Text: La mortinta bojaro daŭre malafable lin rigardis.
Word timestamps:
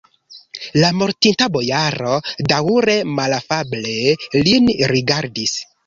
La 0.83 0.89
mortinta 1.01 1.49
bojaro 1.59 2.17
daŭre 2.55 2.99
malafable 3.21 3.99
lin 4.49 4.77
rigardis. 4.97 5.61